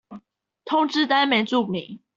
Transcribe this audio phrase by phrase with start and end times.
[0.65, 1.99] 通知單沒註明